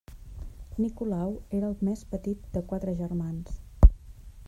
Nicolau 0.85 1.35
era 1.59 1.69
el 1.73 1.77
més 1.89 2.03
petit 2.15 2.51
de 2.57 2.65
quatre 2.73 2.97
germans. 3.03 3.63